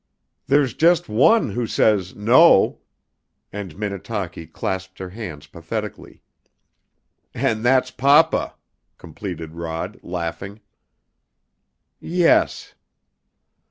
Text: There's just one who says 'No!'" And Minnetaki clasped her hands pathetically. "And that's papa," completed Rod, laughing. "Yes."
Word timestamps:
There's 0.47 0.73
just 0.73 1.09
one 1.09 1.51
who 1.51 1.67
says 1.67 2.15
'No!'" 2.15 2.79
And 3.53 3.77
Minnetaki 3.77 4.47
clasped 4.47 4.97
her 4.97 5.11
hands 5.11 5.45
pathetically. 5.45 6.23
"And 7.35 7.63
that's 7.63 7.91
papa," 7.91 8.55
completed 8.97 9.53
Rod, 9.53 9.99
laughing. 10.01 10.59
"Yes." 11.99 12.73